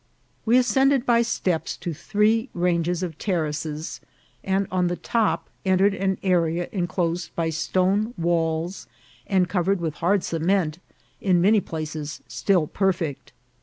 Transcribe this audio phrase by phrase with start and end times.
[0.45, 4.01] We ascended by steps to three ranges of terraces,
[4.43, 8.87] and on the top enter ed an area enclosed by stone walls,
[9.27, 10.79] and covered with hard cement,
[11.21, 13.31] in many places still perfect.